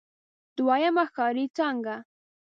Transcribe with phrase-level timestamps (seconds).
[0.55, 1.95] دويمه ښاري څانګه.